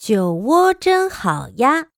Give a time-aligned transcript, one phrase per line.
[0.00, 1.88] 酒窝真好呀！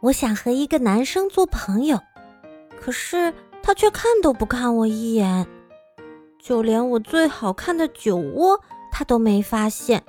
[0.00, 2.00] 我想和一个男生做朋友，
[2.80, 5.46] 可是他却看都不看我一眼，
[6.38, 8.58] 就连我最好看的酒窝
[8.90, 10.02] 他都没发现，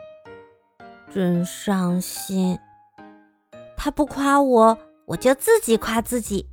[1.14, 2.58] 真伤心。
[3.76, 6.48] 他不夸我，我就自己夸自己。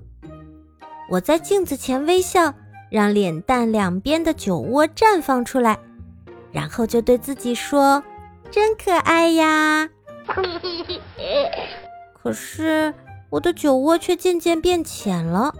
[1.09, 2.53] 我在镜子前微笑，
[2.91, 5.79] 让脸蛋两边的酒窝绽放出来，
[6.51, 8.03] 然后就对自己说。
[8.55, 9.91] 真可爱呀！
[12.15, 12.95] 可是
[13.31, 15.53] 我的酒窝却渐渐变浅了，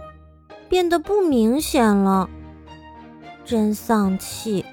[0.69, 2.29] 变得不明显了，
[3.43, 4.63] 真丧气。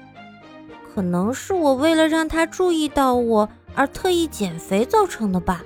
[0.95, 5.61] 可能是我为了让他注意到我而特意减肥造成的吧？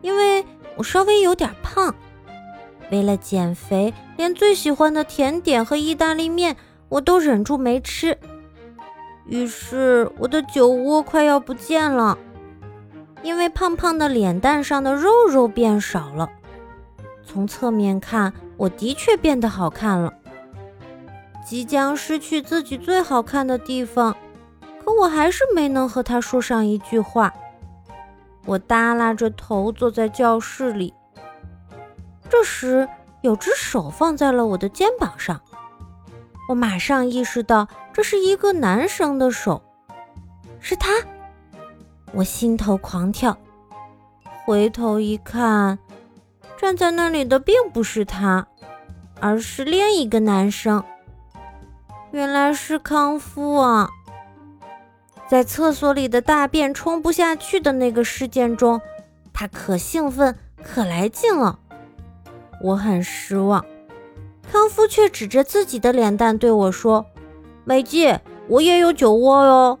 [0.00, 1.94] 因为我稍微有点胖，
[2.90, 6.56] 为了减肥，连最喜欢的甜点和意大利面
[6.88, 8.18] 我都忍住没吃。
[9.32, 12.18] 于是我的酒窝快要不见了，
[13.22, 16.28] 因为胖胖的脸蛋上的肉肉变少了。
[17.24, 20.12] 从侧面看，我的确变得好看了。
[21.46, 24.14] 即将失去自己最好看的地方，
[24.84, 27.32] 可我还是没能和他说上一句话。
[28.44, 30.92] 我耷拉着头坐在教室里，
[32.28, 32.86] 这时
[33.22, 35.40] 有只手放在了我的肩膀上。
[36.50, 39.62] 我马上意识到这是一个男生的手，
[40.60, 40.88] 是他。
[42.12, 43.36] 我心头狂跳，
[44.44, 45.78] 回头一看，
[46.56, 48.46] 站在那里的并不是他，
[49.20, 50.82] 而是另一个男生。
[52.10, 53.88] 原来是康夫啊！
[55.26, 58.80] 在厕所里的大便冲不下去的那个事件中，
[59.32, 61.58] 他可兴奋可来劲了。
[62.60, 63.64] 我很失望。
[64.50, 67.06] 康夫却指着自己的脸蛋对我说
[67.64, 68.14] ：“美纪，
[68.48, 69.78] 我也有酒窝哟。”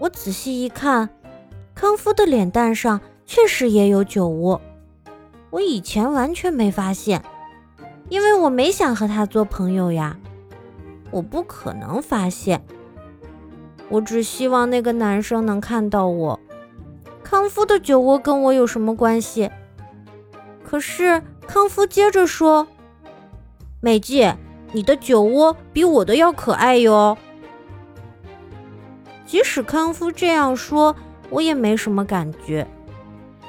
[0.00, 1.08] 我仔细一看，
[1.74, 4.60] 康夫的脸蛋上确实也有酒窝。
[5.50, 7.22] 我以前完全没发现，
[8.08, 10.16] 因为我没想和他做朋友呀。
[11.10, 12.64] 我不可能发现，
[13.88, 16.40] 我只希望那个男生能看到我。
[17.22, 19.50] 康夫的酒窝跟我有什么关系？
[20.64, 22.66] 可是康夫接着说。
[23.80, 24.32] 美纪，
[24.74, 27.16] 你的酒窝比我的要可爱哟。
[29.24, 30.96] 即使康夫这样说，
[31.30, 32.66] 我也没什么感觉。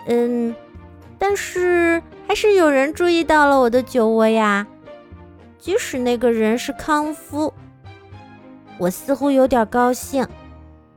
[0.06, 0.56] 嗯，
[1.18, 4.68] 但是还是有人注意到了我的酒窝呀。
[5.58, 7.52] 即使那个人是康夫，
[8.78, 10.28] 我似乎有点高兴，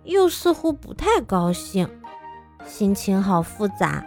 [0.05, 1.89] 又似乎不太高兴，
[2.67, 4.05] 心情好复杂。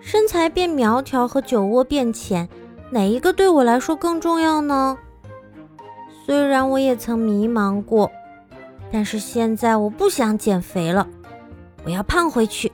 [0.00, 2.48] 身材变苗条和酒窝变浅。
[2.90, 4.96] 哪一个对我来说更重要呢？
[6.28, 8.12] 虽然我也曾迷茫过，
[8.92, 11.08] 但是现在我不想减肥了，
[11.86, 12.70] 我要胖回去，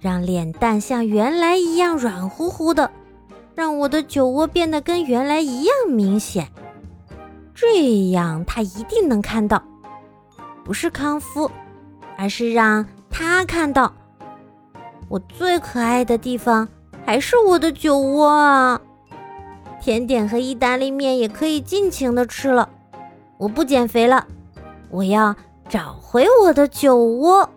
[0.00, 2.90] 让脸蛋像原来一样软乎乎的，
[3.54, 6.48] 让我的酒窝变得跟原来一样明显，
[7.54, 9.62] 这样他一定能看到，
[10.64, 11.50] 不是康夫，
[12.16, 13.92] 而是让他看到，
[15.10, 16.66] 我最可爱的地方
[17.04, 18.80] 还是我的酒窝啊！
[19.78, 22.70] 甜点和意大利面也可以尽情的吃了，
[23.38, 24.26] 我不减肥了，
[24.90, 25.34] 我要
[25.68, 27.48] 找回我的酒窝。